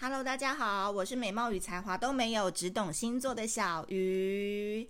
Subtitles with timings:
[0.00, 4.88] Hello，大家好，我是美貌与才华都没有，只懂星座的小鱼。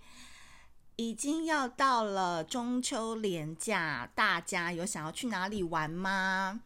[0.96, 6.60] 已经要到了中秋连假，大家有想要去哪里玩吗？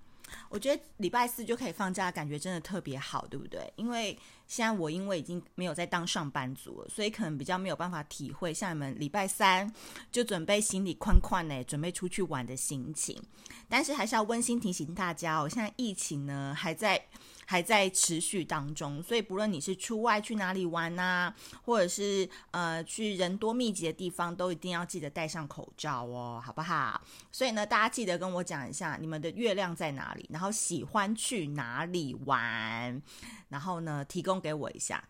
[0.53, 3.73] 我觉得礼拜四就可以放假，感觉真的特别好，对不对？
[3.77, 4.17] 因为
[4.47, 9.73] 现在我因为已经没有在当上班族了，所以可能比较没有办法体会像你们礼拜三
[10.11, 13.19] 就准备行李宽宽呢，准备出去玩的心情。
[13.67, 17.03] 但是还是要温馨提醒大家哦，现在疫情呢还在。
[17.45, 26.99] 还在持续当中，所以不论你是出外去哪里玩啊，或者是呃去人多密集的地方，都一定要记得戴上口罩哦，好不好？
[27.31, 33.01] 所以呢，大家记得跟我讲一下你们的月亮在哪里，然喜欢去哪里玩，
[33.49, 35.05] 然后呢提供给我一下。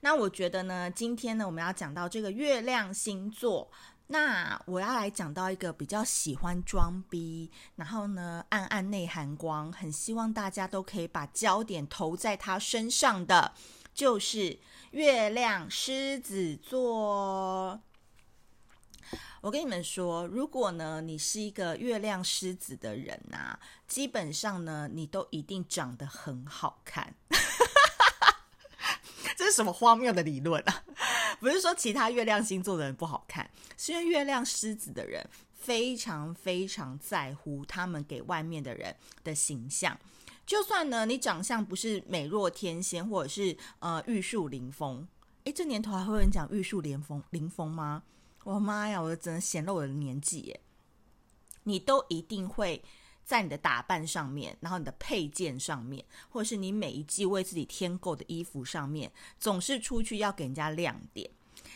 [0.00, 3.70] 那我觉得呢，今天呢我们要讲到这个月亮星座。
[4.12, 13.52] 那我要来讲到一个比较喜欢装逼，然后呢暗暗内含光，很希望大家都可以把焦点投在他身上的，
[13.94, 14.58] 就是
[14.90, 17.80] 月亮狮子座。
[19.40, 27.14] 我跟你们说，如果呢你是一个月亮狮子的人啊，基本上呢你都一定长得很好看。
[29.36, 30.84] 这是什么荒谬的理论啊？
[31.40, 39.98] 不是说其他月亮星座的人不好看，是因为月亮狮子的人非常非常在乎他们给外面的人的形象。
[40.44, 45.08] 就算呢，你长相不是美若天仙，或者是呃玉树临风，
[45.44, 48.02] 诶，这年头还会有人讲玉树临风临风吗？
[48.44, 50.60] 我妈呀，我真的显露我的年纪耶！
[51.64, 52.82] 你都一定会。
[53.22, 61.30] 在你的打扮上面，然后你的配件上面，或者是你每一季为自己添购的衣服上面，总是出去要给人家亮点。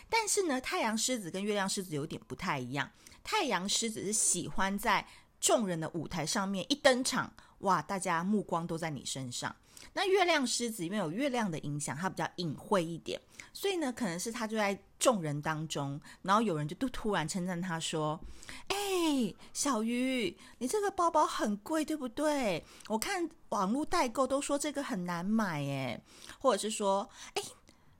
[0.08, 2.90] 但是呢，太阳狮子跟月亮狮子有点不太一样。
[3.22, 5.06] 太阳狮子是喜欢在
[5.40, 9.54] 众人的舞台上面一登场，哇，大家目光都在你身上。
[9.92, 13.20] 那月亮狮子因为有月亮的影响，它比较隐晦一点，
[13.52, 18.18] 所以呢，可能是他就在众人当中，然后有人就都突然称赞他说
[18.68, 22.64] ：“哎、小鱼，你这个包包很贵，对不对？
[22.88, 26.00] 我看网络代购都说这个很难买，哎，
[26.40, 27.42] 或者是说，哎、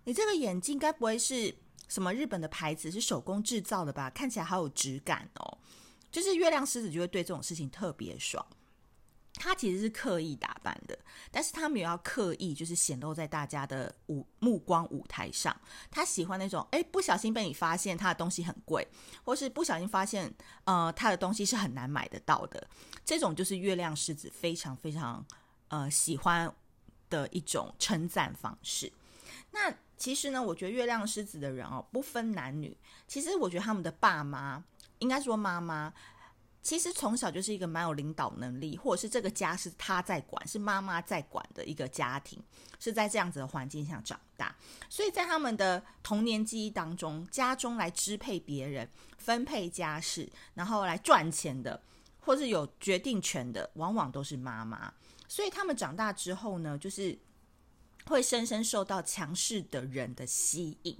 [0.04, 1.54] 你这个眼镜该不会是
[1.88, 4.09] 什么日本的牌子，是手工制造的吧？
[4.10, 5.59] 看起来好有质感哦。”
[6.10, 8.47] 就是月亮狮子就会对这种事情特别爽。
[9.37, 10.97] 他其实是刻意打扮的，
[11.31, 15.55] 但是他没有要刻意，就是显露在大家的舞目光舞台上。
[15.91, 18.87] 他喜欢那种，哎，不小心被你发现他的东西很贵，
[19.25, 20.33] 或是不小心发现，
[20.65, 22.67] 呃，他的东西是很难买得到的。
[23.05, 25.25] 这种就是月亮狮子非常非常
[25.69, 26.51] 呃喜欢
[27.11, 28.91] 的一种称赞方式。
[29.51, 32.77] 那其实呢，我觉得月亮狮子的人哦，不分男女，
[33.09, 34.62] 其实我觉得他们的爸妈，
[35.01, 35.93] 应该说妈妈。
[36.64, 42.42] 其实从小就是一个蛮有领导能力，或者是这个家是他在管，是妈妈在管的一个家庭，
[42.80, 44.56] 是在这样子的环境下长大，
[44.88, 48.88] 所以在他们的童年记忆当中，家中来支配别人、
[49.19, 51.82] 分配家事，然后来赚钱的，
[52.20, 54.91] 或是有决定权的，往往都是妈妈。
[55.28, 57.19] 所以他们长大之后呢，就是
[58.06, 60.98] 会深深受到强势的人的吸引。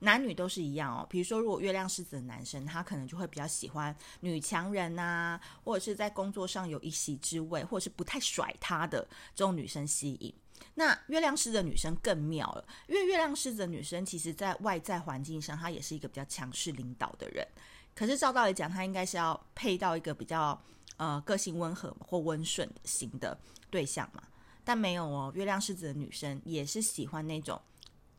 [0.00, 1.06] 男女都是一样哦。
[1.08, 10.32] 比如说，如果月亮狮子的男生，他可能就会比较喜欢女强人啊，或者是在工作上有一席之位，或者是不太甩他的这种女生吸引。
[10.74, 17.46] 那月亮狮子的女生更妙了，因为月亮狮子的女生其实在外在环境上，她也是一个比较强势领导的人。
[17.94, 20.58] 可是照道理讲，她应该是要配到一个比较
[20.96, 23.38] 呃个性温和或温顺型的
[23.70, 24.22] 对象嘛。
[24.64, 27.60] 但没有哦，月亮狮子的女生也是喜欢那种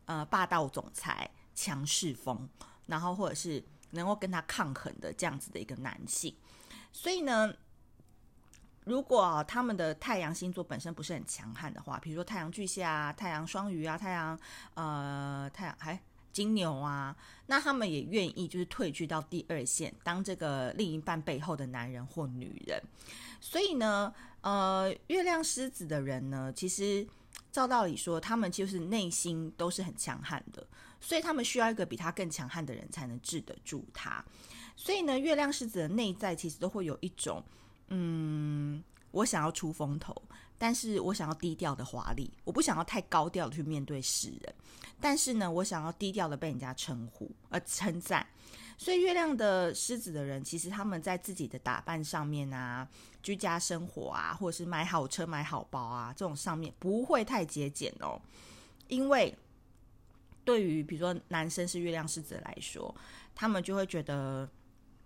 [0.05, 1.29] 呃霸道总裁。
[1.57, 2.47] 强势风，
[2.85, 6.35] 然后或者是能够跟他抗衡的这样子的一个男性，
[6.93, 7.51] 所以呢，
[8.85, 14.39] 如果他们的太阳星座本身不是很强悍的话，比如说太阳巨蟹啊、太阳双鱼啊、太阳
[14.75, 15.99] 呃太阳还
[16.31, 17.15] 金牛啊，
[17.47, 22.79] 那他们也愿意就是退居到第二线，当这个另一半背后的男人或女人。
[23.41, 27.07] 所以呢，呃，月亮狮子的人呢，其实
[27.51, 30.67] 照道理说，他们就是内心都是很强悍的。
[30.99, 34.23] 所以他们需要一个比他更强悍的人才能治得住他。
[34.75, 37.43] 所以呢，月亮狮子的内在其实都会有一种，
[37.87, 40.15] 嗯，我想要出风头，
[40.55, 44.55] 但是我想要低调的华丽，我不想要太高调的去面对世人，
[45.01, 48.25] 但是呢，我想要低调的被人家称呼，呃，称赞。
[48.77, 52.87] 所以月亮的狮子的人，其实他们在自己的打扮上面啊，
[53.23, 58.21] 居家生活啊，或者是买好车、买好包啊，这种上面不会太节俭哦，
[58.89, 59.35] 因为。
[60.47, 62.95] 对于比如说男生是月亮狮子来说，
[63.35, 64.49] 他们就会觉得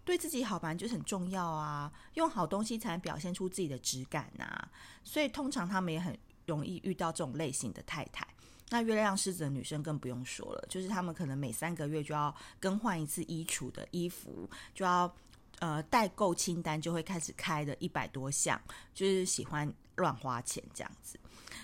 [0.05, 4.69] 对自己好，反正就是很重要啊，用好东西才能表现出自己的质感呐。
[5.03, 6.15] 所以通常他们也很
[6.45, 8.27] 容易遇到这种类型的太太。
[8.69, 15.11] 那月亮狮子的女生更不用说了，就是他们可能每三个月就要更换一次衣橱的衣服，就要
[15.57, 18.61] 呃代购清单就会开始开的一百多项，
[18.93, 21.19] 就是喜欢乱花钱这样子。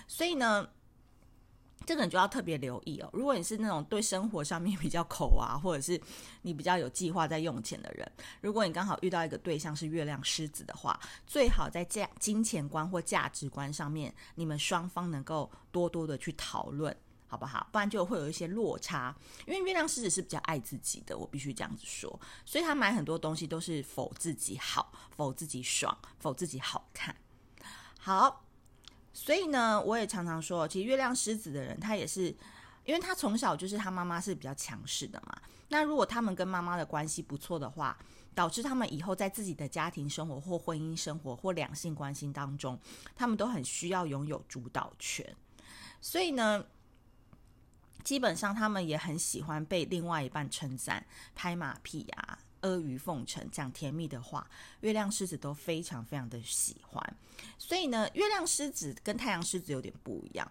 [0.08, 0.68] 所以呢，
[1.86, 3.08] 这个你就要特别留意哦。
[3.12, 5.98] 如果你是那种对生活上面比较抠啊，或者是
[6.42, 16.94] 你比较有计划在用钱的人，如果你刚好遇到一个对象是月亮狮子的话，最好在价金钱观或价值观上面，你们双方能够多多的去讨论，
[17.26, 17.66] 好不好？
[17.72, 19.16] 不然就会有一些落差。
[19.46, 27.16] 因为月亮狮子是比较爱自己的，我必须这样子说，所以他买很多东西都是否自己好，否自己爽，否自己好看。
[27.98, 28.44] 好。
[29.12, 32.34] 所以呢，我也常常说，其实月亮狮子的人，他也是，
[32.84, 35.36] 因为他从小就是他妈妈是比较强势的嘛。
[35.68, 37.98] 那如果他们跟妈妈的关系不错的话，
[38.34, 42.78] 导致他们以后在自己的家庭生活或婚姻生活或两性关系当中，
[43.16, 45.36] 他们都很需要拥有主导权。
[46.00, 46.64] 所以呢，
[48.04, 52.38] 基本上他们也很喜欢被另外一半称赞、拍马屁啊。
[52.60, 54.48] 阿谀奉承，讲甜蜜的话，
[54.80, 57.16] 月亮狮子都非常非常的喜欢。
[57.58, 60.50] 所以呢，月亮狮子跟太阳狮子有点不一样。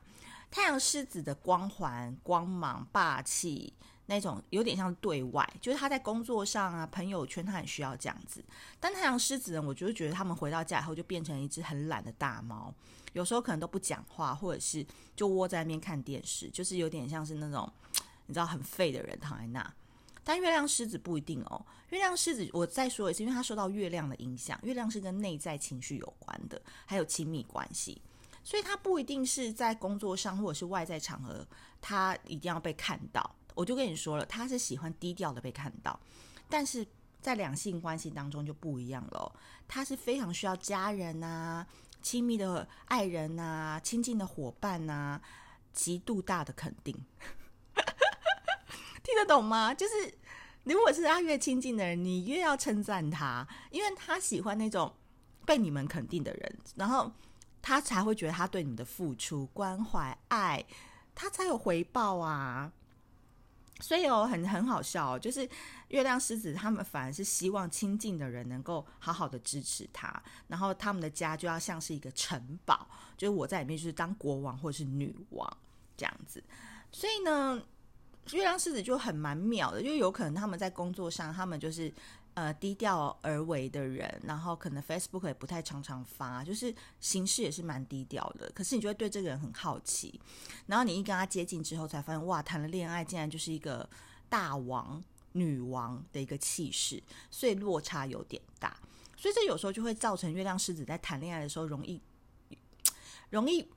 [0.49, 3.73] 太阳狮子的光环、光芒、霸气，
[4.05, 8.41] 那种有点像对外，就是他在工作上啊、朋友圈，他很需要这样子。
[8.79, 12.73] 但太阳狮子呢，我就觉得他们回到家以后，就变成一只很懒的大猫，
[13.11, 14.85] 有时候可能都不讲话，或者是
[15.17, 17.69] 就窝在那边看电视，就是有点像是那种
[18.27, 19.73] 你知道很废的人躺在那。
[20.27, 21.65] 但月亮狮子不一定哦。
[21.87, 28.01] 月亮狮子，我再说一次，因为它受到月亮的影响，月亮是跟内在情绪有关的，还有亲密关系，
[28.43, 31.47] 所以它不一定是在工作上或者是外在场合，
[31.79, 33.33] 它一定要被看到。
[33.55, 35.97] 我就跟你说了，他是喜欢低调的被看到，
[36.49, 36.85] 但是
[37.21, 39.33] 在两性关系当中就不一样了，
[39.65, 41.65] 他是非常需要家人啊、
[42.01, 45.21] 亲密的爱人啊、亲近的伙伴啊，
[45.71, 46.93] 极度大的肯定。
[49.07, 49.73] 听得懂吗？
[49.73, 50.13] 就是
[50.65, 54.93] 如果是他越亲近的人，你越要称赞他，因为他喜欢那种
[55.45, 57.09] 被你们肯定的人，然后
[57.61, 60.61] 他才会觉得他对你们的付出、关怀、爱，
[61.15, 62.69] 他才有回报啊。
[63.79, 65.49] 所以哦，很很好笑，就是
[65.87, 75.57] 月亮狮子他们反而是希望亲近的人能够好好的支持他，然后他们的家就要像是一个城堡，就是我在里面就是当国王或者是女王
[75.95, 76.43] 这样子。
[76.91, 77.63] 所以呢。
[78.33, 81.93] 月亮狮子就很蛮妙的，就有可能他们在工作上，他们就是
[82.33, 88.51] 呃低调而为的人，然后可能 Facebook 也不太常常发，就是行事也是蛮低调的。
[88.53, 90.19] 可是你就会对这个人很好奇，
[90.65, 93.89] 然后你一跟他接近之后，才发现哇，谈了恋爱竟然就是一个
[94.27, 95.01] 大王
[95.31, 97.01] 女王的一个气势，
[97.31, 98.75] 所以落差有点大。
[99.15, 102.01] 所以这有时候就会造成月亮狮子在谈恋爱的时候容易
[103.29, 103.67] 容易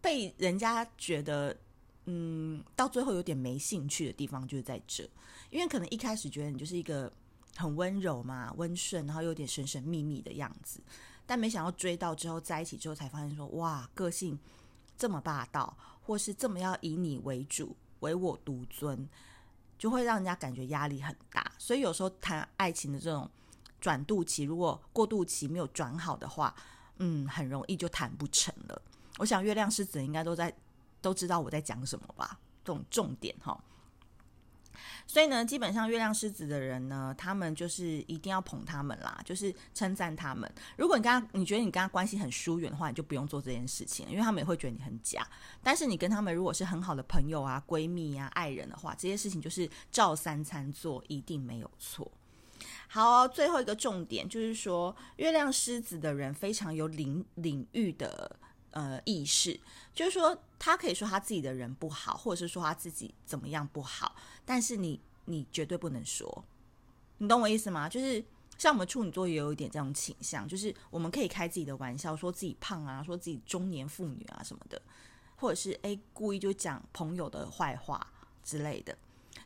[0.00, 1.56] 被人家觉得。
[2.06, 5.08] 嗯，到最后有点没兴趣的地方就是在这，
[5.48, 7.10] 因为可能一开始觉得你就是一个
[7.56, 10.80] 很温柔嘛、温顺，然后有点神神秘秘的样子，
[11.24, 14.38] 但没想到追到之后在一起之后才发现说，哇，个性
[14.98, 19.08] 这么霸道，或是这么要以你为主、唯我独尊，
[19.78, 21.52] 就会让人家感觉压力很大。
[21.56, 23.30] 所以有时候谈爱情的这种
[23.80, 26.54] 转渡期，如果过渡期没有转好的话，
[26.98, 28.82] 嗯，很容易就谈不成了。
[29.18, 30.54] 我想月亮狮子应该都在。
[31.04, 32.40] 都知道我在讲什么吧？
[32.64, 33.62] 这种重点哈，
[35.06, 40.50] 所以呢，基本上月亮狮子的人呢，他们就是一定要捧他们啦，就是称赞他们。
[40.78, 45.28] 如果你跟他，你觉得你跟他关系很疏远的话，你就不用做这件事情，因为他们也会觉得你很假。
[45.62, 52.10] 但是你跟他们如果是很好的朋友啊、闺蜜啊、爱人的话，这些事情就是照三餐做，一定没有错。
[52.88, 58.34] 好，最后一个重点就是说，月亮狮子的人非常有领领域的。
[58.74, 59.58] 呃，意识
[59.94, 66.44] 就是说，他可以说他自己的人不好，或者是说他自己怎么样不好，但是你你绝对不能说，
[67.18, 67.88] 你懂我意思吗？
[67.88, 68.24] 就是
[68.58, 74.82] 像我们处女座也有一点这种倾向，就是我们可以开自己的玩笑，说自己胖啊，说自己中年妇女啊什么的，
[75.36, 78.04] 或者是诶故意就讲朋友的坏话
[78.42, 78.98] 之类的。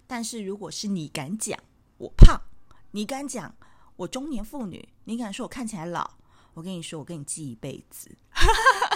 [0.07, 1.59] 但是如果是你敢讲
[1.99, 2.41] 我胖，
[2.93, 3.55] 你敢讲
[3.97, 6.17] 我中年妇女，你敢说我看起来老，
[6.55, 8.11] 我跟你说，我跟你记一辈子。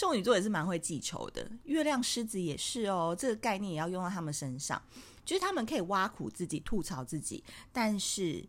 [0.00, 3.14] 处女座也是蛮会记仇的，月亮狮子也是哦。
[3.16, 4.80] 这个概念也要用到他们身上，
[5.26, 8.42] 就是他们可以挖苦自己、吐槽自己，但是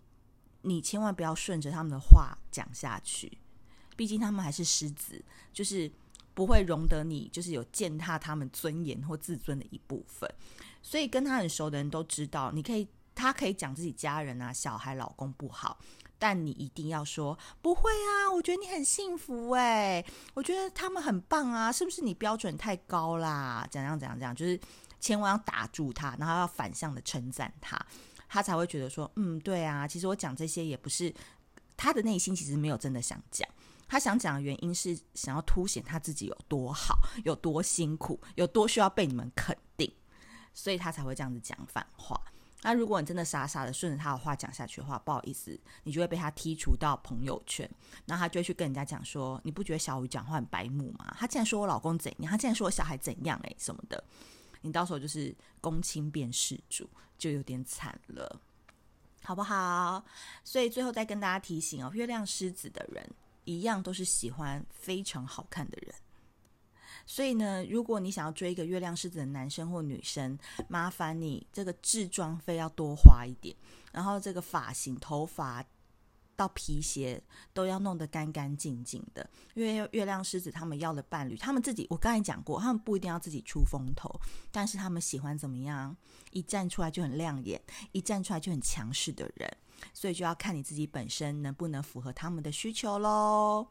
[0.62, 3.38] 你千万不要顺着他们的话讲下去，
[3.98, 5.92] 毕竟他们还是狮子，就是
[6.34, 10.34] 不会容得你就是有践踏他们尊严或自尊的一部分。
[10.82, 15.78] 所以跟他很熟的人都知道，你可以，他可以讲自己家人啊、小孩、老公不好。
[16.22, 23.68] 但你一定要说不会啊，我觉得你很幸福哎，我觉得他们很棒啊，是不是你标准太高啦？
[23.72, 24.60] 怎样怎样怎样，就是
[25.00, 27.76] 千万要打住他，然后要反向的称赞他，
[28.30, 31.12] 他才会觉得说，嗯，对啊，其实我讲这些也不是
[31.76, 33.50] 他的内心，其实没有真的想讲，
[33.88, 39.92] 他想讲的原因是想要凸显他自己有多好，有多辛苦，有多需要被你们肯定，
[40.54, 42.22] 所以他才会这样子讲反话。
[42.64, 47.70] 那如果你真的傻傻的顺着他的话讲下去的话，不好意思，你就会被他剔除到朋友圈。
[48.06, 51.16] 然后他就会去跟人家讲说：“你不觉得小雨讲话很白目吗？
[51.18, 54.04] 他竟然说我老公怎样，他竟然说我小孩怎样，诶，什么的。”
[54.64, 56.88] 你到时候就是公亲变事主，
[57.18, 58.40] 就有点惨了，
[59.24, 60.06] 好不好？
[60.44, 63.10] 所以最后再跟大家提醒哦，月亮狮子的人
[63.46, 65.96] 一样都是喜欢非常好看的人。
[67.06, 73.56] 所以呢，如果你想要追一个月亮狮子的男生或女生，麻烦你这个置装费要多花一点，
[73.92, 75.64] 然后这个发型、头发
[76.36, 77.22] 到皮鞋
[77.54, 79.30] 都要弄得干干净净的。
[79.54, 84.10] 因为月亮狮子他们要的伴侣，他们自己我刚才讲过，他们不一定要自己出风头，
[84.52, 85.96] 但是他们喜欢怎么样？
[86.32, 89.58] 一站出来就很亮眼，一站出来就很强势的人。
[89.94, 93.68] 所以就要看你自己本身能不能符合他们的需求喽。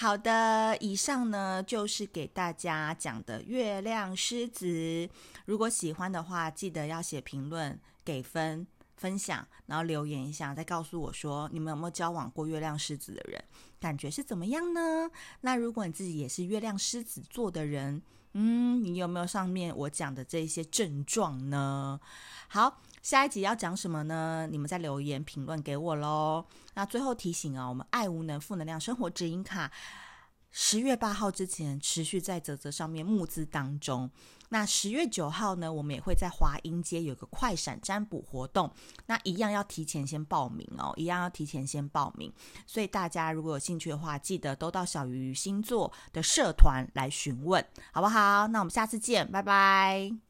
[0.00, 5.10] 好的，以上呢就是给大家讲的月亮狮子。
[5.44, 8.64] 如果喜欢的话，记得要写评论、给分、
[8.96, 13.42] 分享，然后留言一下，再告诉我说你们有没有交往过月亮狮子的人，
[13.80, 15.10] 感觉是怎么样呢？
[15.40, 18.00] 那如果你自己也是月亮狮子座的人，
[18.32, 22.00] 嗯，你有没有上面我讲的这些症状呢？
[22.48, 22.80] 好。
[23.00, 24.46] 下一集要讲什么呢？
[24.50, 26.44] 你们再留言评论给我喽。
[26.74, 29.70] 那最后提醒啊、我们爱无能负能量生活指引卡，
[30.50, 34.10] 十月八号之前持续在泽泽上面募资当中。
[34.50, 38.72] 那十月九号呢，我们也会在华阴街有个快闪占卜活动，
[39.06, 42.32] 那一样要提前先报名哦，一样要提前先报名。
[42.66, 47.62] 所以大家如果有兴趣的话，记得都到小鱼星座的社团来询问，
[47.92, 48.46] 好不好？
[48.46, 50.27] 那我们下次见，拜拜。